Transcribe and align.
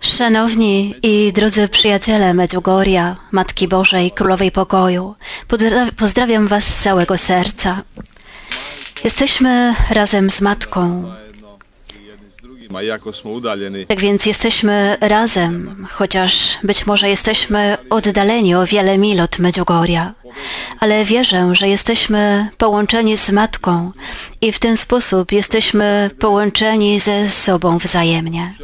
Szanowni 0.00 0.94
i 1.02 1.32
drodzy 1.32 1.68
przyjaciele 1.68 2.34
Medjugorja, 2.34 3.16
Matki 3.32 3.68
Bożej, 3.68 4.10
Królowej 4.10 4.52
Pokoju, 4.52 5.14
pozdrawiam 5.96 6.46
Was 6.46 6.64
z 6.64 6.82
całego 6.82 7.18
serca. 7.18 7.82
Jesteśmy 9.04 9.74
razem 9.90 10.30
z 10.30 10.40
Matką. 10.40 11.12
Tak 13.88 14.00
więc 14.00 14.26
jesteśmy 14.26 14.96
razem, 15.00 15.86
chociaż 15.90 16.58
być 16.64 16.86
może 16.86 17.08
jesteśmy 17.08 17.76
oddaleni 17.90 18.54
o 18.54 18.66
wiele 18.66 18.98
mil 18.98 19.20
od 19.20 19.38
Medjugorja. 19.38 20.14
Ale 20.80 21.04
wierzę, 21.04 21.54
że 21.54 21.68
jesteśmy 21.68 22.48
połączeni 22.58 23.16
z 23.16 23.30
Matką 23.30 23.92
i 24.40 24.52
w 24.52 24.58
ten 24.58 24.76
sposób 24.76 25.32
jesteśmy 25.32 26.10
połączeni 26.18 27.00
ze 27.00 27.28
sobą 27.28 27.78
wzajemnie. 27.78 28.54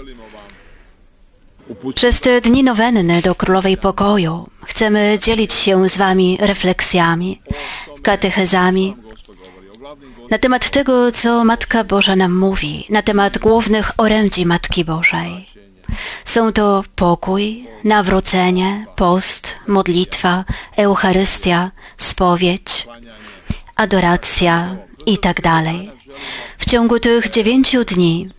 Przez 1.95 2.21
te 2.21 2.41
dni 2.41 2.65
nowenny 2.65 3.23
do 3.23 3.35
Królowej 3.35 3.77
Pokoju 3.77 4.49
chcemy 4.65 5.19
dzielić 5.21 5.53
się 5.53 5.89
z 5.89 5.97
Wami 5.97 6.39
refleksjami, 6.41 7.41
katechezami 8.03 8.97
na 10.31 10.39
temat 10.39 10.71
tego, 10.71 11.13
co 11.13 11.45
Matka 11.45 11.85
Boża 11.85 12.17
nam 12.17 12.39
mówi, 12.39 12.87
na 12.91 13.03
temat 13.03 13.39
głównych 13.39 13.93
orędzi 13.97 14.47
Matki 14.47 14.85
Bożej. 14.85 15.47
Są 16.25 16.53
to 16.53 16.85
pokój, 16.97 17.67
nawrócenie, 17.85 18.87
post, 18.97 19.59
modlitwa, 19.67 20.45
Eucharystia, 20.77 21.71
spowiedź, 21.97 22.87
adoracja 23.77 24.77
i 25.07 25.19
tak. 25.19 25.43
W 26.59 26.71
ciągu 26.71 27.01
tych 27.01 27.31
dziewięciu 27.31 27.85
dni 27.85 28.31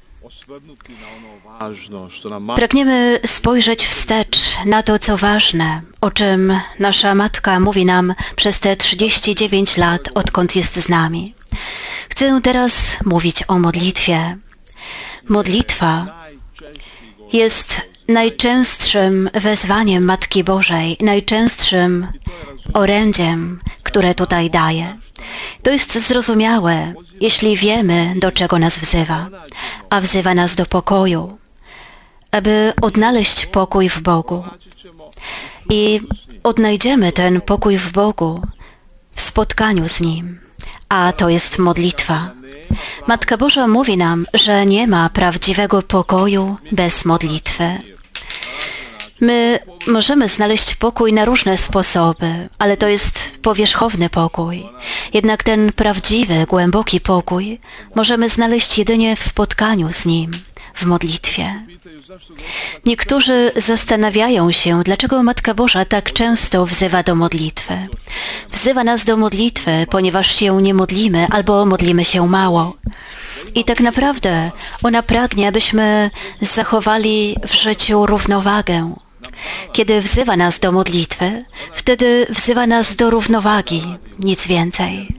Pragniemy 2.55 3.19
spojrzeć 3.25 3.87
wstecz 3.87 4.37
na 4.65 4.83
to, 4.83 4.99
co 4.99 5.17
ważne, 5.17 5.81
o 6.01 6.11
czym 6.11 6.59
nasza 6.79 7.15
Matka 7.15 7.59
mówi 7.59 7.85
nam 7.85 8.13
przez 8.35 8.59
te 8.59 8.77
39 8.77 9.77
lat, 9.77 10.09
odkąd 10.13 10.55
jest 10.55 10.75
z 10.75 10.89
nami. 10.89 11.33
Chcę 12.09 12.41
teraz 12.43 12.97
mówić 13.05 13.43
o 13.47 13.59
modlitwie. 13.59 14.37
Modlitwa 15.29 16.25
jest 17.33 17.81
najczęstszym 18.07 19.29
wezwaniem 19.33 20.03
Matki 20.03 20.43
Bożej, 20.43 20.97
najczęstszym 21.01 22.07
orędziem, 22.73 23.59
które 23.83 24.15
tutaj 24.15 24.49
daje. 24.49 24.97
To 25.63 25.71
jest 25.71 25.99
zrozumiałe, 26.07 26.93
jeśli 27.21 27.57
wiemy, 27.57 28.13
do 28.17 28.31
czego 28.31 28.59
nas 28.59 28.79
wzywa, 28.79 29.29
a 29.89 30.01
wzywa 30.01 30.33
nas 30.33 30.55
do 30.55 30.65
pokoju, 30.65 31.37
aby 32.31 32.73
odnaleźć 32.81 33.45
pokój 33.45 33.89
w 33.89 34.01
Bogu. 34.01 34.43
I 35.69 36.01
odnajdziemy 36.43 37.11
ten 37.11 37.41
pokój 37.41 37.77
w 37.77 37.91
Bogu 37.91 38.41
w 39.15 39.21
spotkaniu 39.21 39.87
z 39.87 40.01
Nim, 40.01 40.39
a 40.89 41.13
to 41.13 41.29
jest 41.29 41.59
modlitwa. 41.59 42.31
Matka 43.07 43.37
Boża 43.37 43.67
mówi 43.67 43.97
nam, 43.97 44.25
że 44.33 44.65
nie 44.65 44.87
ma 44.87 45.09
prawdziwego 45.09 45.81
pokoju 45.81 46.57
bez 46.71 47.05
modlitwy. 47.05 47.79
My 49.21 49.59
możemy 49.87 50.27
znaleźć 50.27 50.75
pokój 50.75 51.13
na 51.13 51.25
różne 51.25 51.57
sposoby, 51.57 52.49
ale 52.59 52.77
to 52.77 52.87
jest 52.87 53.37
powierzchowny 53.41 54.09
pokój. 54.09 54.65
Jednak 55.13 55.43
ten 55.43 55.71
prawdziwy, 55.73 56.45
głęboki 56.49 56.99
pokój 56.99 57.59
możemy 57.95 58.29
znaleźć 58.29 58.77
jedynie 58.77 59.15
w 59.15 59.23
spotkaniu 59.23 59.91
z 59.91 60.05
Nim, 60.05 60.31
w 60.75 60.85
modlitwie. 60.85 61.61
Niektórzy 62.85 63.51
zastanawiają 63.55 64.51
się, 64.51 64.81
dlaczego 64.83 65.23
Matka 65.23 65.53
Boża 65.53 65.85
tak 65.85 66.13
często 66.13 66.65
wzywa 66.65 67.03
do 67.03 67.15
modlitwy. 67.15 67.87
Wzywa 68.51 68.83
nas 68.83 69.05
do 69.05 69.17
modlitwy, 69.17 69.87
ponieważ 69.89 70.35
się 70.35 70.61
nie 70.61 70.73
modlimy 70.73 71.27
albo 71.31 71.65
modlimy 71.65 72.05
się 72.05 72.27
mało. 72.27 72.75
I 73.55 73.63
tak 73.63 73.79
naprawdę 73.79 74.51
ona 74.83 75.03
pragnie, 75.03 75.47
abyśmy 75.47 76.09
zachowali 76.41 77.35
w 77.47 77.53
życiu 77.53 78.05
równowagę. 78.05 78.95
Kiedy 79.73 80.01
wzywa 80.01 80.37
nas 80.37 80.59
do 80.59 80.71
modlitwy, 80.71 81.45
wtedy 81.73 82.27
wzywa 82.29 82.67
nas 82.67 82.95
do 82.95 83.09
równowagi, 83.09 83.83
nic 84.19 84.47
więcej. 84.47 85.15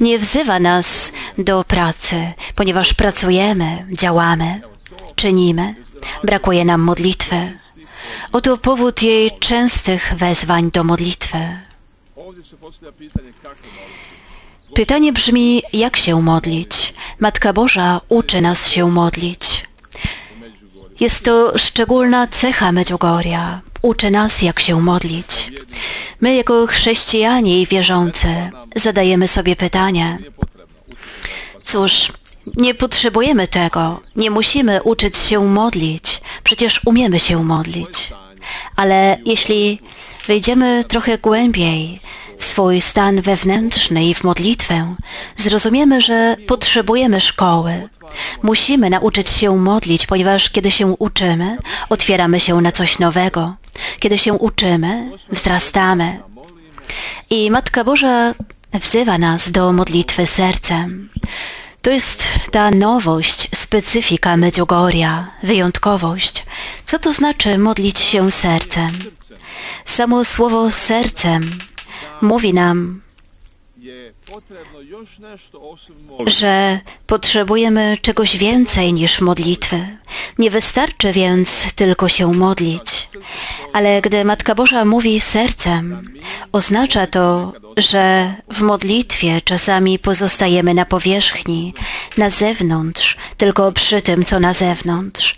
Nie 0.00 0.18
wzywa 0.18 0.58
nas 0.60 1.12
do 1.38 1.64
pracy, 1.64 2.32
ponieważ 2.54 2.94
pracujemy, 2.94 3.86
działamy, 3.92 4.60
czynimy. 5.18 5.74
Brakuje 6.24 6.64
nam 6.64 6.80
modlitwy. 6.80 7.58
Oto 8.32 8.58
powód 8.58 9.02
jej 9.02 9.30
częstych 9.40 10.14
wezwań 10.16 10.70
do 10.70 10.84
modlitwy. 10.84 11.38
Pytanie 14.74 15.12
brzmi, 15.12 15.62
jak 15.72 15.96
się 15.96 16.22
modlić? 16.22 16.94
Matka 17.18 17.52
Boża 17.52 18.00
uczy 18.08 18.40
nas 18.40 18.68
się 18.68 18.90
modlić. 18.90 19.66
Jest 21.00 21.24
to 21.24 21.58
szczególna 21.58 22.26
cecha 22.26 22.72
Medjugorja. 22.72 23.60
Uczy 23.82 24.10
nas, 24.10 24.42
jak 24.42 24.60
się 24.60 24.80
modlić. 24.80 25.52
My, 26.20 26.34
jako 26.34 26.66
chrześcijanie 26.66 27.62
i 27.62 27.66
wierzący, 27.66 28.50
zadajemy 28.76 29.28
sobie 29.28 29.56
pytanie. 29.56 30.18
Cóż, 31.64 32.12
nie 32.56 32.74
potrzebujemy 32.74 33.48
tego, 33.48 34.00
nie 34.16 34.30
musimy 34.30 34.82
uczyć 34.82 35.18
się 35.18 35.44
modlić, 35.44 36.20
przecież 36.44 36.80
umiemy 36.86 37.20
się 37.20 37.44
modlić. 37.44 38.12
Ale 38.76 39.18
jeśli 39.24 39.80
wejdziemy 40.26 40.84
trochę 40.84 41.18
głębiej 41.18 42.00
w 42.38 42.44
swój 42.44 42.80
stan 42.80 43.20
wewnętrzny 43.20 44.06
i 44.06 44.14
w 44.14 44.24
modlitwę, 44.24 44.94
zrozumiemy, 45.36 46.00
że 46.00 46.36
potrzebujemy 46.46 47.20
szkoły. 47.20 47.88
Musimy 48.42 48.90
nauczyć 48.90 49.30
się 49.30 49.56
modlić, 49.56 50.06
ponieważ 50.06 50.50
kiedy 50.50 50.70
się 50.70 50.86
uczymy, 50.86 51.58
otwieramy 51.88 52.40
się 52.40 52.60
na 52.60 52.72
coś 52.72 52.98
nowego. 52.98 53.54
Kiedy 54.00 54.18
się 54.18 54.32
uczymy, 54.32 55.10
wzrastamy. 55.32 56.22
I 57.30 57.50
Matka 57.50 57.84
Boża 57.84 58.34
wzywa 58.74 59.18
nas 59.18 59.50
do 59.50 59.72
modlitwy 59.72 60.26
sercem. 60.26 61.08
To 61.82 61.90
jest 61.90 62.24
ta 62.50 62.70
nowość, 62.70 63.48
specyfika 63.54 64.36
Medjugorja, 64.36 65.30
wyjątkowość. 65.42 66.44
Co 66.84 66.98
to 66.98 67.12
znaczy 67.12 67.58
modlić 67.58 68.00
się 68.00 68.30
sercem? 68.30 68.90
Samo 69.84 70.24
słowo 70.24 70.70
sercem 70.70 71.50
mówi 72.22 72.54
nam, 72.54 73.00
że 76.26 76.80
potrzebujemy 77.06 77.98
czegoś 78.02 78.36
więcej 78.36 78.92
niż 78.92 79.20
modlitwy. 79.20 79.98
Nie 80.38 80.50
wystarczy 80.50 81.12
więc 81.12 81.72
tylko 81.74 82.08
się 82.08 82.32
modlić. 82.32 83.08
Ale 83.72 84.02
gdy 84.02 84.24
Matka 84.24 84.54
Boża 84.54 84.84
mówi 84.84 85.20
sercem, 85.20 86.14
oznacza 86.52 87.06
to, 87.06 87.52
że 87.76 88.34
w 88.52 88.60
modlitwie 88.60 89.40
czasami 89.40 89.98
pozostajemy 89.98 90.74
na 90.74 90.84
powierzchni, 90.84 91.74
na 92.16 92.30
zewnątrz, 92.30 93.16
tylko 93.36 93.72
przy 93.72 94.02
tym, 94.02 94.24
co 94.24 94.40
na 94.40 94.52
zewnątrz. 94.52 95.36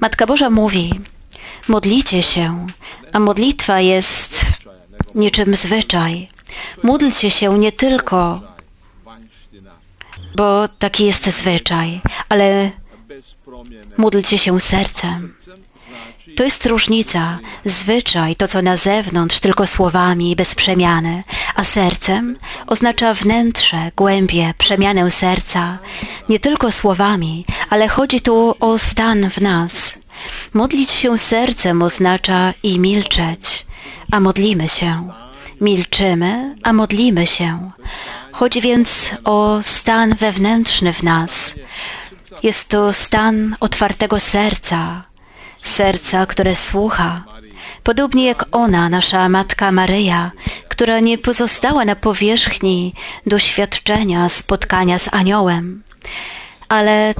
Matka 0.00 0.26
Boża 0.26 0.50
mówi, 0.50 1.00
modlicie 1.68 2.22
się, 2.22 2.66
a 3.12 3.18
modlitwa 3.18 3.80
jest 3.80 4.44
niczym 5.14 5.54
zwyczaj. 5.54 6.28
Módlcie 6.82 7.30
się 7.30 7.58
nie 7.58 7.72
tylko, 7.72 8.40
bo 10.36 10.68
taki 10.68 11.06
jest 11.06 11.26
zwyczaj, 11.26 12.00
ale 12.28 12.70
módlcie 13.96 14.38
się 14.38 14.60
sercem. 14.60 15.34
To 16.36 16.44
jest 16.44 16.66
różnica. 16.66 17.38
Zwyczaj, 17.64 18.36
to 18.36 18.48
co 18.48 18.62
na 18.62 18.76
zewnątrz, 18.76 19.40
tylko 19.40 19.66
słowami, 19.66 20.36
bez 20.36 20.54
przemiany, 20.54 21.24
a 21.54 21.64
sercem 21.64 22.36
oznacza 22.66 23.14
wnętrze, 23.14 23.92
głębie, 23.96 24.54
przemianę 24.58 25.10
serca. 25.10 25.78
Nie 26.28 26.38
tylko 26.38 26.70
słowami, 26.70 27.44
ale 27.70 27.88
chodzi 27.88 28.20
tu 28.20 28.54
o 28.60 28.78
stan 28.78 29.30
w 29.30 29.40
nas. 29.40 29.98
Modlić 30.54 30.90
się 30.90 31.18
sercem 31.18 31.82
oznacza 31.82 32.54
i 32.62 32.78
milczeć, 32.78 33.66
a 34.12 34.20
modlimy 34.20 34.68
się. 34.68 35.12
Milczymy, 35.60 36.56
a 36.62 36.72
modlimy 36.72 37.26
się. 37.26 37.70
Chodzi 38.32 38.60
więc 38.60 39.10
o 39.24 39.58
stan 39.62 40.14
wewnętrzny 40.14 40.92
w 40.92 41.02
nas. 41.02 41.54
Jest 42.42 42.68
to 42.68 42.92
stan 42.92 43.56
otwartego 43.60 44.20
serca, 44.20 45.04
serca, 45.60 46.26
które 46.26 46.56
słucha. 46.56 47.24
Podobnie 47.82 48.26
jak 48.26 48.44
ona, 48.52 48.88
nasza 48.88 49.28
Matka 49.28 49.72
Maryja, 49.72 50.30
która 50.68 51.00
nie 51.00 51.18
pozostała 51.18 51.84
na 51.84 51.96
powierzchni 51.96 52.94
doświadczenia 53.26 54.28
spotkania 54.28 54.98
z 54.98 55.08
aniołem, 55.14 55.82
ale 56.68 57.14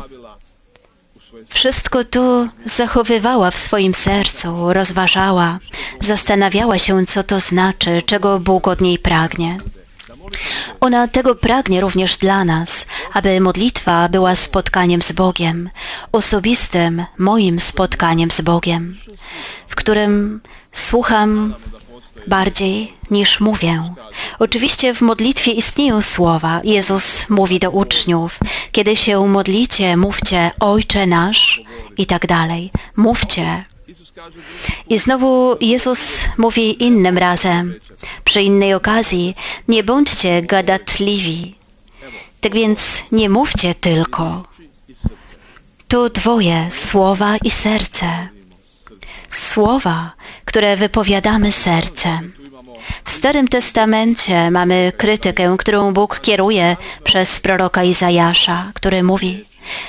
wszystko 1.50 2.04
to 2.04 2.48
zachowywała 2.64 3.50
w 3.50 3.58
swoim 3.58 3.94
sercu, 3.94 4.72
rozważała, 4.72 5.58
zastanawiała 6.00 6.78
się, 6.78 7.06
co 7.06 7.22
to 7.22 7.40
znaczy, 7.40 8.02
czego 8.06 8.40
Bóg 8.40 8.68
od 8.68 8.80
niej 8.80 8.98
pragnie. 8.98 9.58
Ona 10.80 11.08
tego 11.08 11.34
pragnie 11.34 11.80
również 11.80 12.16
dla 12.16 12.44
nas, 12.44 12.86
aby 13.12 13.40
modlitwa 13.40 14.08
była 14.08 14.34
spotkaniem 14.34 15.02
z 15.02 15.12
Bogiem, 15.12 15.70
osobistym 16.12 17.04
moim 17.18 17.60
spotkaniem 17.60 18.30
z 18.30 18.40
Bogiem, 18.40 18.98
w 19.68 19.74
którym 19.74 20.40
słucham 20.72 21.54
bardziej 22.26 22.92
niż 23.10 23.40
mówię. 23.40 23.82
Oczywiście 24.38 24.94
w 24.94 25.00
modlitwie 25.00 25.52
istnieją 25.52 26.02
słowa. 26.02 26.60
Jezus 26.64 27.28
mówi 27.28 27.58
do 27.58 27.70
uczniów, 27.70 28.38
kiedy 28.72 28.96
się 28.96 29.28
modlicie, 29.28 29.96
mówcie 29.96 30.50
Ojcze 30.60 31.06
nasz 31.06 31.62
i 31.96 32.06
tak 32.06 32.26
dalej. 32.26 32.70
Mówcie. 32.96 33.64
I 34.88 34.98
znowu 34.98 35.56
Jezus 35.60 36.24
mówi 36.38 36.84
innym 36.84 37.18
razem, 37.18 37.74
przy 38.24 38.42
innej 38.42 38.74
okazji, 38.74 39.34
nie 39.68 39.84
bądźcie 39.84 40.42
gadatliwi. 40.42 41.54
Tak 42.40 42.54
więc 42.54 43.02
nie 43.12 43.28
mówcie 43.28 43.74
tylko. 43.74 44.44
To 45.88 46.08
dwoje, 46.08 46.68
słowa 46.70 47.36
i 47.36 47.50
serce. 47.50 48.28
Słowa, 49.30 50.12
które 50.44 50.76
wypowiadamy 50.76 51.52
sercem. 51.52 52.32
W 53.04 53.12
Starym 53.12 53.48
Testamencie 53.48 54.50
mamy 54.50 54.92
krytykę, 54.96 55.56
którą 55.58 55.92
Bóg 55.92 56.20
kieruje 56.20 56.76
przez 57.04 57.40
proroka 57.40 57.84
Izajasza, 57.84 58.72
który 58.74 59.02
mówi 59.02 59.44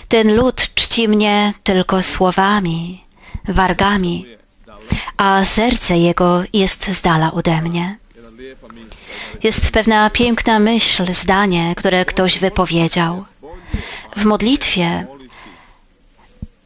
Ten 0.08 0.36
lud 0.36 0.74
czci 0.76 1.08
mnie 1.08 1.54
tylko 1.64 2.02
słowami, 2.02 3.04
wargami, 3.48 4.26
a 5.18 5.46
serce 5.46 5.98
jego 5.98 6.44
jest 6.54 6.88
z 6.88 7.02
dala 7.02 7.32
ode 7.32 7.62
mnie. 7.62 7.98
Jest 9.44 9.72
pewna 9.72 10.10
piękna 10.10 10.60
myśl, 10.60 11.14
zdanie, 11.14 11.74
które 11.78 12.06
ktoś 12.06 12.40
wypowiedział. 12.40 13.26
W 14.16 14.26
modlitwie 14.26 15.06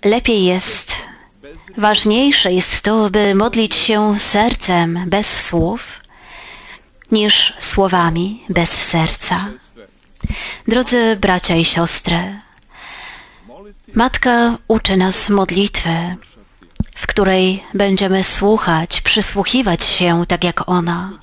lepiej 0.04 0.44
jest, 0.44 0.95
ważniejsze 1.78 2.54
jest 2.54 2.82
to, 2.82 3.10
by 3.10 3.36
modlić 3.36 3.76
się 3.76 4.20
sercem 4.20 5.00
bez 5.08 5.46
słów, 5.48 6.02
niż 7.12 7.54
słowami 7.60 8.44
bez 8.50 8.70
serca. 8.72 9.50
Drodzy 10.68 11.16
bracia 11.16 11.56
i 11.56 11.66
siostry, 11.66 12.36
Matka 13.96 14.58
uczy 14.68 14.98
nas 14.98 15.30
modlitwy, 15.30 16.16
w 16.96 17.08
której 17.08 17.64
będziemy 17.74 18.24
słuchać, 18.24 19.02
przysłuchiwać 19.02 19.84
się 19.84 20.26
tak 20.28 20.44
jak 20.44 20.70
ona. 20.70 21.20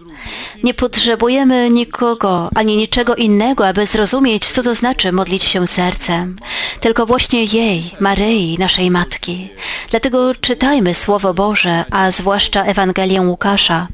Nie 0.62 0.74
potrzebujemy 0.74 1.70
nikogo 1.70 2.50
ani 2.54 2.76
niczego 2.76 3.14
innego, 3.14 3.66
aby 3.68 3.86
zrozumieć, 3.86 4.50
co 4.50 4.62
to 4.62 4.74
znaczy 4.74 5.12
modlić 5.12 5.44
się 5.44 5.66
sercem, 5.66 6.36
tylko 6.80 7.06
właśnie 7.06 7.44
jej, 7.44 7.94
Maryi, 8.00 8.58
naszej 8.58 8.90
Matki. 8.90 9.48
Dlatego 9.92 10.34
czytajmy 10.34 10.94
Słowo 10.94 11.34
Boże, 11.34 11.84
a 11.90 12.10
zwłaszcza 12.10 12.64
Ewangelię 12.64 13.20
Łukasza, 13.20 13.88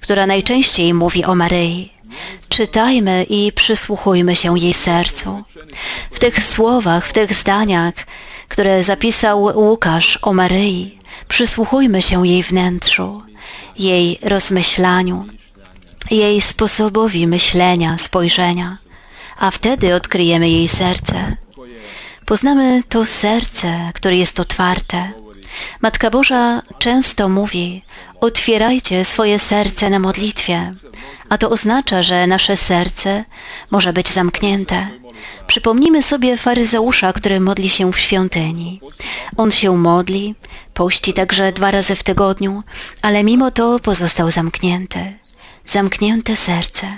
która 0.00 0.26
najczęściej 0.26 0.94
mówi 0.94 1.24
o 1.24 1.34
Maryi. 1.34 1.92
Czytajmy 2.48 3.26
i 3.28 3.52
przysłuchujmy 3.52 4.36
się 4.36 4.58
jej 4.58 4.74
sercu. 4.74 5.44
W 6.10 6.18
tych 6.18 6.44
słowach, 6.44 7.06
w 7.06 7.12
tych 7.12 7.34
zdaniach, 7.34 7.94
które 8.48 8.82
zapisał 8.82 9.42
Łukasz 9.42 10.18
o 10.22 10.32
Maryi, 10.32 10.98
przysłuchujmy 11.28 12.02
się 12.02 12.26
jej 12.26 12.42
wnętrzu, 12.42 13.22
jej 13.78 14.18
rozmyślaniu, 14.22 15.26
jej 16.10 16.40
sposobowi 16.40 17.26
myślenia, 17.26 17.98
spojrzenia, 17.98 18.78
a 19.38 19.50
wtedy 19.50 19.94
odkryjemy 19.94 20.50
jej 20.50 20.68
serce. 20.68 21.36
Poznamy 22.26 22.82
to 22.88 23.04
serce, 23.06 23.90
które 23.94 24.16
jest 24.16 24.40
otwarte. 24.40 25.27
Matka 25.80 26.10
Boża 26.10 26.62
często 26.78 27.28
mówi, 27.28 27.82
otwierajcie 28.20 29.04
swoje 29.04 29.38
serce 29.38 29.90
na 29.90 29.98
modlitwie, 29.98 30.74
a 31.28 31.38
to 31.38 31.50
oznacza, 31.50 32.02
że 32.02 32.26
nasze 32.26 32.56
serce 32.56 33.24
może 33.70 33.92
być 33.92 34.10
zamknięte. 34.10 34.88
Przypomnijmy 35.46 36.02
sobie 36.02 36.36
faryzeusza, 36.36 37.12
który 37.12 37.40
modli 37.40 37.70
się 37.70 37.92
w 37.92 37.98
świątyni. 37.98 38.80
On 39.36 39.50
się 39.50 39.76
modli, 39.76 40.34
pości 40.74 41.12
także 41.14 41.52
dwa 41.52 41.70
razy 41.70 41.96
w 41.96 42.02
tygodniu, 42.02 42.62
ale 43.02 43.24
mimo 43.24 43.50
to 43.50 43.78
pozostał 43.80 44.30
zamknięty 44.30 45.18
zamknięte 45.68 46.36
serce. 46.36 46.96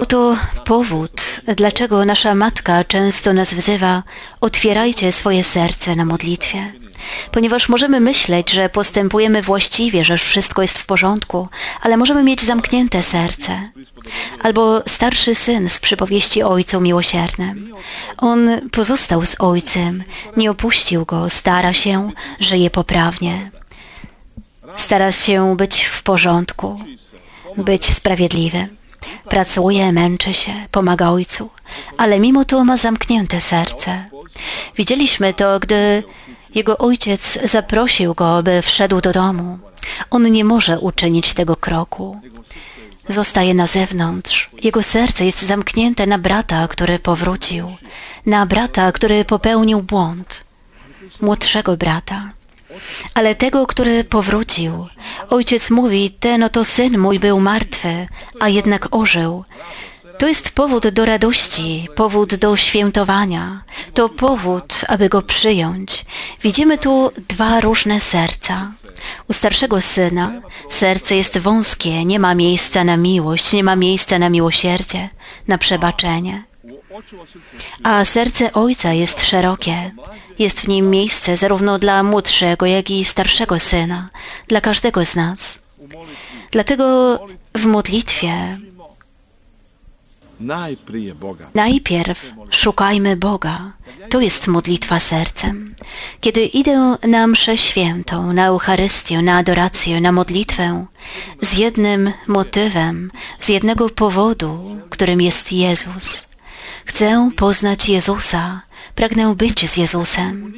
Oto 0.00 0.36
powód, 0.64 1.40
dlaczego 1.56 2.04
nasza 2.04 2.34
matka 2.34 2.84
często 2.84 3.32
nas 3.32 3.54
wzywa: 3.54 4.02
otwierajcie 4.40 5.12
swoje 5.12 5.44
serce 5.44 5.96
na 5.96 6.04
modlitwie. 6.04 6.72
Ponieważ 7.32 7.68
możemy 7.68 8.00
myśleć, 8.00 8.50
że 8.50 8.68
postępujemy 8.68 9.42
właściwie, 9.42 10.04
że 10.04 10.18
wszystko 10.18 10.62
jest 10.62 10.78
w 10.78 10.86
porządku, 10.86 11.48
ale 11.80 11.96
możemy 11.96 12.22
mieć 12.22 12.42
zamknięte 12.42 13.02
serce. 13.02 13.70
Albo 14.42 14.82
starszy 14.86 15.34
syn 15.34 15.68
z 15.68 15.80
przypowieści 15.80 16.42
Ojcu 16.42 16.80
Miłosiernym. 16.80 17.74
On 18.16 18.70
pozostał 18.70 19.26
z 19.26 19.40
Ojcem, 19.40 20.04
nie 20.36 20.50
opuścił 20.50 21.04
go, 21.04 21.30
stara 21.30 21.72
się, 21.72 22.12
żyje 22.40 22.70
poprawnie. 22.70 23.50
Stara 24.76 25.12
się 25.12 25.56
być 25.56 25.84
w 25.84 26.02
porządku, 26.02 26.80
być 27.56 27.94
sprawiedliwy. 27.94 28.68
Pracuje, 29.28 29.92
męczy 29.92 30.34
się, 30.34 30.52
pomaga 30.70 31.08
ojcu, 31.08 31.50
ale 31.98 32.20
mimo 32.20 32.44
to 32.44 32.64
ma 32.64 32.76
zamknięte 32.76 33.40
serce. 33.40 34.04
Widzieliśmy 34.76 35.34
to, 35.34 35.60
gdy 35.60 36.02
jego 36.54 36.78
ojciec 36.78 37.38
zaprosił 37.44 38.14
go, 38.14 38.42
by 38.42 38.62
wszedł 38.62 39.00
do 39.00 39.12
domu. 39.12 39.58
On 40.10 40.32
nie 40.32 40.44
może 40.44 40.78
uczynić 40.78 41.34
tego 41.34 41.56
kroku. 41.56 42.20
Zostaje 43.08 43.54
na 43.54 43.66
zewnątrz. 43.66 44.50
Jego 44.62 44.82
serce 44.82 45.24
jest 45.26 45.42
zamknięte 45.42 46.06
na 46.06 46.18
brata, 46.18 46.68
który 46.68 46.98
powrócił, 46.98 47.76
na 48.26 48.46
brata, 48.46 48.92
który 48.92 49.24
popełnił 49.24 49.82
błąd, 49.82 50.44
młodszego 51.20 51.76
brata 51.76 52.30
ale 53.14 53.34
tego, 53.34 53.66
który 53.66 54.04
powrócił. 54.04 54.86
Ojciec 55.30 55.70
mówi, 55.70 56.10
ten 56.10 56.42
oto 56.42 56.64
syn 56.64 56.98
mój 56.98 57.18
był 57.18 57.40
martwy, 57.40 58.06
a 58.40 58.48
jednak 58.48 58.88
ożył. 58.90 59.44
To 60.18 60.28
jest 60.28 60.50
powód 60.50 60.88
do 60.88 61.04
radości, 61.04 61.88
powód 61.96 62.34
do 62.34 62.56
świętowania. 62.56 63.64
To 63.94 64.08
powód, 64.08 64.84
aby 64.88 65.08
go 65.08 65.22
przyjąć. 65.22 66.04
Widzimy 66.42 66.78
tu 66.78 67.12
dwa 67.28 67.60
różne 67.60 68.00
serca. 68.00 68.72
U 69.28 69.32
starszego 69.32 69.80
syna 69.80 70.32
serce 70.70 71.16
jest 71.16 71.38
wąskie, 71.38 72.04
nie 72.04 72.18
ma 72.18 72.34
miejsca 72.34 72.84
na 72.84 72.96
miłość, 72.96 73.52
nie 73.52 73.64
ma 73.64 73.76
miejsca 73.76 74.18
na 74.18 74.30
miłosierdzie, 74.30 75.08
na 75.48 75.58
przebaczenie. 75.58 76.44
A 77.82 78.04
serce 78.04 78.52
ojca 78.52 78.92
jest 78.92 79.24
szerokie. 79.24 79.90
Jest 80.38 80.60
w 80.60 80.68
nim 80.68 80.90
miejsce 80.90 81.36
zarówno 81.36 81.78
dla 81.78 82.02
młodszego, 82.02 82.66
jak 82.66 82.90
i 82.90 83.04
starszego 83.04 83.58
syna, 83.58 84.10
dla 84.48 84.60
każdego 84.60 85.04
z 85.04 85.16
nas. 85.16 85.58
Dlatego 86.50 87.18
w 87.54 87.66
modlitwie 87.66 88.58
najpierw 91.54 92.32
szukajmy 92.50 93.16
Boga. 93.16 93.72
To 94.10 94.20
jest 94.20 94.46
modlitwa 94.46 95.00
sercem. 95.00 95.74
Kiedy 96.20 96.44
idę 96.44 96.96
na 97.08 97.26
mszę 97.26 97.58
świętą, 97.58 98.32
na 98.32 98.46
Eucharystię, 98.46 99.22
na 99.22 99.36
adorację, 99.36 100.00
na 100.00 100.12
modlitwę, 100.12 100.86
z 101.42 101.58
jednym 101.58 102.12
motywem, 102.26 103.10
z 103.38 103.48
jednego 103.48 103.90
powodu, 103.90 104.76
którym 104.90 105.20
jest 105.20 105.52
Jezus. 105.52 106.25
Chcę 106.86 107.30
poznać 107.36 107.88
Jezusa, 107.88 108.62
pragnę 108.94 109.34
być 109.34 109.70
z 109.70 109.76
Jezusem. 109.76 110.52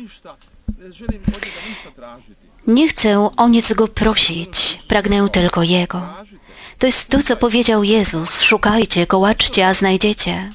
Nie 2.66 2.88
chcę 2.88 3.30
o 3.36 3.48
nic 3.48 3.72
Go 3.72 3.88
prosić, 3.88 4.78
pragnę 4.88 5.28
tylko 5.28 5.62
Jego. 5.62 6.14
To 6.78 6.86
jest 6.86 7.08
to, 7.10 7.22
co 7.22 7.36
powiedział 7.36 7.84
Jezus. 7.84 8.40
Szukajcie, 8.40 9.06
kołaczcie, 9.06 9.66
a 9.68 9.74
znajdziecie. 9.74 10.50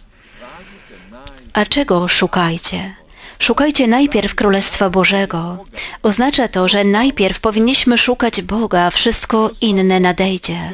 A 1.53 1.65
czego 1.65 2.07
szukajcie? 2.07 2.95
Szukajcie 3.43 3.87
najpierw 3.87 4.35
Królestwa 4.35 4.89
Bożego. 4.89 5.65
Oznacza 6.03 6.47
to, 6.47 6.67
że 6.67 6.83
najpierw 6.83 7.39
powinniśmy 7.39 7.97
szukać 7.97 8.41
Boga, 8.41 8.81
a 8.81 8.89
wszystko 8.89 9.51
inne 9.61 9.99
nadejdzie. 9.99 10.73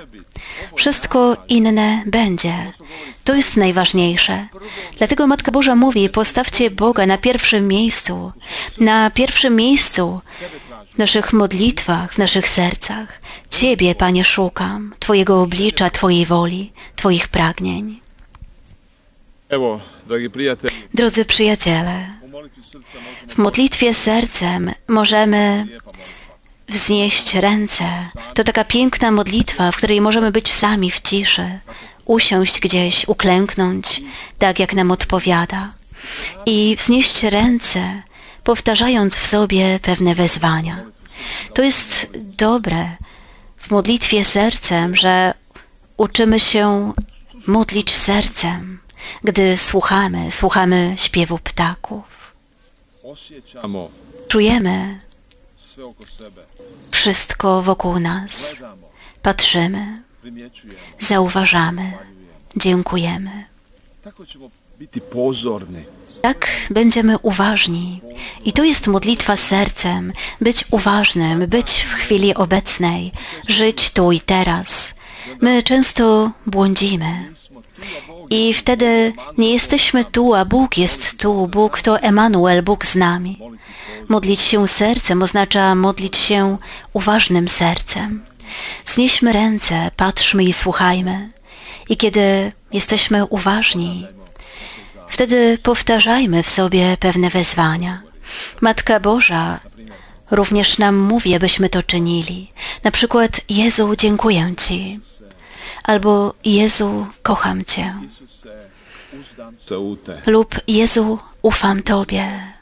Wszystko 0.75 1.37
inne 1.47 2.03
będzie. 2.05 2.53
To 3.23 3.35
jest 3.35 3.57
najważniejsze. 3.57 4.47
Dlatego 4.97 5.27
Matka 5.27 5.51
Boża 5.51 5.75
mówi, 5.75 6.09
postawcie 6.09 6.71
Boga 6.71 7.05
na 7.05 7.17
pierwszym 7.17 7.67
miejscu. 7.67 8.31
Na 8.79 9.11
pierwszym 9.11 9.55
miejscu 9.55 10.21
w 10.95 10.97
naszych 10.97 11.33
modlitwach, 11.33 12.13
w 12.13 12.17
naszych 12.17 12.49
sercach. 12.49 13.21
Ciebie, 13.49 13.95
Panie, 13.95 14.23
szukam, 14.23 14.93
Twojego 14.99 15.41
oblicza, 15.41 15.89
Twojej 15.89 16.25
woli, 16.25 16.71
Twoich 16.95 17.27
pragnień. 17.27 17.99
Drodzy 20.93 21.25
przyjaciele, 21.25 22.18
w 23.27 23.37
modlitwie 23.37 23.93
sercem 23.93 24.73
możemy 24.87 25.67
wznieść 26.69 27.35
ręce. 27.35 27.85
To 28.33 28.43
taka 28.43 28.63
piękna 28.63 29.11
modlitwa, 29.11 29.71
w 29.71 29.77
której 29.77 30.01
możemy 30.01 30.31
być 30.31 30.53
sami 30.53 30.91
w 30.91 31.01
ciszy, 31.01 31.59
usiąść 32.05 32.59
gdzieś, 32.59 33.07
uklęknąć, 33.07 34.01
tak 34.37 34.59
jak 34.59 34.73
nam 34.73 34.91
odpowiada, 34.91 35.73
i 36.45 36.75
wznieść 36.79 37.23
ręce, 37.23 38.01
powtarzając 38.43 39.15
w 39.15 39.25
sobie 39.25 39.79
pewne 39.81 40.15
wezwania. 40.15 40.83
To 41.53 41.63
jest 41.63 42.17
dobre 42.17 42.95
w 43.57 43.71
modlitwie 43.71 44.25
sercem, 44.25 44.95
że 44.95 45.33
uczymy 45.97 46.39
się 46.39 46.93
modlić 47.47 47.95
sercem, 47.95 48.79
gdy 49.23 49.57
słuchamy, 49.57 50.31
słuchamy 50.31 50.93
śpiewu 50.97 51.39
ptaków. 51.39 52.18
Czujemy 54.27 54.99
wszystko 56.91 57.61
wokół 57.61 57.99
nas. 57.99 58.59
Patrzymy, 59.21 60.03
zauważamy, 60.99 61.93
dziękujemy. 62.55 63.45
Tak 66.21 66.47
będziemy 66.69 67.17
uważni. 67.17 68.01
I 68.45 68.53
to 68.53 68.63
jest 68.63 68.87
modlitwa 68.87 69.35
sercem, 69.35 70.13
być 70.41 70.65
uważnym, 70.71 71.47
być 71.47 71.83
w 71.83 71.93
chwili 71.93 72.35
obecnej, 72.35 73.11
żyć 73.47 73.91
tu 73.91 74.11
i 74.11 74.19
teraz. 74.19 74.95
My 75.41 75.63
często 75.63 76.31
błądzimy. 76.45 77.33
I 78.29 78.53
wtedy 78.53 79.13
nie 79.37 79.53
jesteśmy 79.53 80.05
tu, 80.05 80.33
a 80.33 80.45
Bóg 80.45 80.77
jest 80.77 81.19
tu. 81.19 81.47
Bóg 81.47 81.81
to 81.81 81.99
Emanuel, 81.99 82.63
Bóg 82.63 82.85
z 82.85 82.95
nami. 82.95 83.39
Modlić 84.07 84.41
się 84.41 84.67
sercem 84.67 85.23
oznacza 85.23 85.75
modlić 85.75 86.17
się 86.17 86.57
uważnym 86.93 87.47
sercem. 87.47 88.25
Wznieśmy 88.85 89.31
ręce, 89.31 89.91
patrzmy 89.95 90.43
i 90.43 90.53
słuchajmy. 90.53 91.29
I 91.89 91.97
kiedy 91.97 92.51
jesteśmy 92.73 93.25
uważni, 93.25 94.07
wtedy 95.07 95.57
powtarzajmy 95.63 96.43
w 96.43 96.49
sobie 96.49 96.97
pewne 96.99 97.29
wezwania. 97.29 98.01
Matka 98.61 98.99
Boża 98.99 99.59
również 100.31 100.77
nam 100.77 100.95
mówi, 100.97 101.35
abyśmy 101.35 101.69
to 101.69 101.83
czynili. 101.83 102.51
Na 102.83 102.91
przykład 102.91 103.41
Jezu, 103.49 103.95
dziękuję 103.95 104.53
Ci. 104.57 104.99
Albo 105.89 106.33
Jezu, 106.45 107.07
kocham 107.23 107.65
Cię. 107.65 107.93
Lub 110.27 110.55
Jezu, 110.67 111.19
ufam 111.41 111.83
Tobie. 111.83 112.53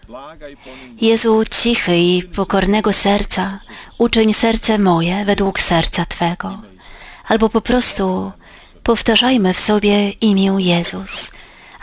Jezu, 1.01 1.43
cichy 1.51 1.97
i 1.97 2.23
pokornego 2.23 2.93
serca, 2.93 3.59
uczyń 3.97 4.33
serce 4.33 4.79
moje 4.79 5.25
według 5.25 5.59
serca 5.59 6.05
Twego. 6.05 6.61
Albo 7.27 7.49
po 7.49 7.61
prostu 7.61 8.31
powtarzajmy 8.83 9.53
w 9.53 9.59
sobie 9.59 10.09
imię 10.09 10.55
Jezus, 10.59 11.31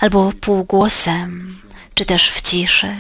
albo 0.01 0.33
półgłosem, 0.41 1.61
czy 1.95 2.05
też 2.05 2.31
w 2.31 2.43
ciszy. 2.43 2.97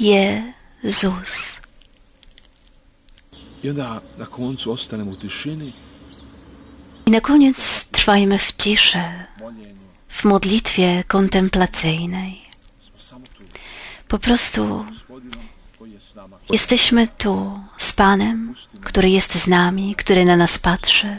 Jezus. 0.00 1.60
Onda 3.70 4.00
na 4.18 4.26
koncu 4.26 4.72
ostanemo 4.72 5.10
u 5.10 5.16
tišini, 5.16 5.68
I 5.68 5.91
na 7.12 7.20
koniec 7.20 7.84
trwajmy 7.84 8.38
w 8.38 8.52
ciszy, 8.56 9.02
w 10.08 10.24
modlitwie 10.24 11.04
kontemplacyjnej. 11.04 12.42
Po 14.08 14.18
prostu. 14.18 14.84
Jesteśmy 16.50 17.08
tu 17.08 17.60
z 17.78 17.92
Panem, 17.92 18.54
który 18.84 19.10
jest 19.10 19.34
z 19.34 19.46
nami, 19.46 19.94
który 19.94 20.24
na 20.24 20.36
nas 20.36 20.58
patrzy. 20.58 21.18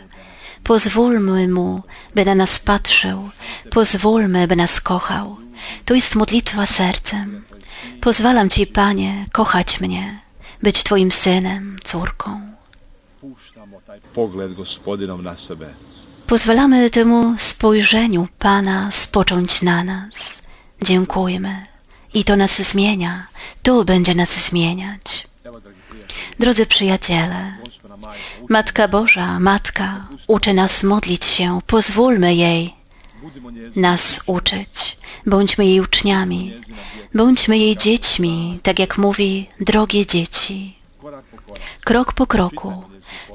Pozwólmy 0.63 1.47
Mu, 1.47 1.83
by 2.15 2.25
na 2.25 2.35
nas 2.35 2.59
patrzył. 2.59 3.29
Pozwólmy, 3.69 4.47
by 4.47 4.55
nas 4.55 4.81
kochał. 4.81 5.38
To 5.85 5.93
jest 5.93 6.15
modlitwa 6.15 6.65
sercem. 6.65 7.45
Pozwalam 8.01 8.50
Ci, 8.50 8.67
Panie, 8.67 9.25
kochać 9.31 9.79
mnie, 9.79 10.19
być 10.63 10.83
Twoim 10.83 11.12
synem, 11.12 11.77
córką. 11.83 12.53
Taj 13.88 14.00
pogled 14.13 14.53
gospodinom 14.53 15.24
na 15.24 15.36
sebe. 15.36 15.74
Pozwalamy 16.27 16.89
temu 16.89 17.34
spojrzeniu 17.38 18.27
Pana 18.39 18.92
spocząć 18.92 19.62
na 19.62 19.84
nas. 19.84 20.42
Dziękujmy. 20.82 21.63
I 22.13 22.24
to 22.24 22.36
nas 22.36 22.62
zmienia. 22.62 23.27
To 23.63 23.84
będzie 23.84 24.15
nas 24.15 24.48
zmieniać. 24.48 25.27
Drodzy 26.39 26.65
przyjaciele, 26.65 27.58
Matka 28.50 28.88
Boża, 28.88 29.39
Matka, 29.39 30.08
uczy 30.27 30.53
nas 30.53 30.84
modlić 30.84 31.25
się. 31.25 31.60
Pozwólmy 31.68 32.36
jej 32.36 32.74
nas 33.75 34.22
uczyć. 34.25 34.98
Bądźmy 35.25 35.65
jej 35.65 35.82
uczniami. 35.82 36.53
Bądźmy 37.13 37.58
jej 37.58 37.77
dziećmi, 37.77 38.60
tak 38.63 38.80
jak 38.80 38.98
mówi, 38.98 39.50
drogie 39.60 40.06
dzieci. 40.06 40.75
Krok 41.84 42.13
po 42.13 42.27
kroku 42.27 42.92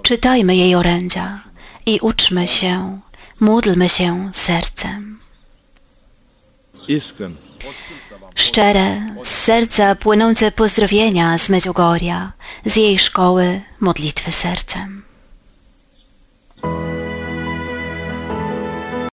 Czytajmy 0.08 0.56
jej 0.56 0.74
orędzia 0.74 1.40
i 1.86 1.98
uczmy 2.02 2.46
się, 2.46 3.00
módlmy 3.40 3.88
się 3.88 4.30
sercem. 4.32 5.20
Szczere, 8.34 9.06
z 9.22 9.28
serca 9.28 9.94
płynące 9.94 10.52
pozdrowienia 10.52 11.38
z 11.38 11.48
Medjugorja, 11.48 12.32
z 12.64 12.76
jej 12.76 12.98
szkoły 12.98 13.60
modlitwy 13.80 14.32
sercem. 14.32 15.02